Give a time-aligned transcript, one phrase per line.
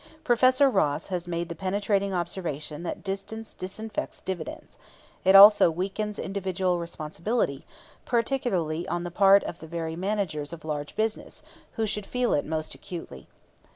[0.23, 4.79] Professor Ross has made the penetrating observation that "distance disinfects dividends";
[5.23, 7.67] it also weakens individual responsibility,
[8.03, 11.43] particularly on the part of the very managers of large business,
[11.73, 13.27] who should feel it most acutely.